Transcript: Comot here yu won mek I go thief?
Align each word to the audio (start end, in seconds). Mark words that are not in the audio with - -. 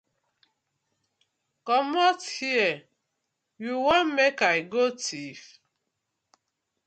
Comot 1.65 2.21
here 2.37 2.71
yu 3.61 3.73
won 3.85 4.03
mek 4.15 4.37
I 4.55 4.57
go 4.71 4.83
thief? 5.03 5.41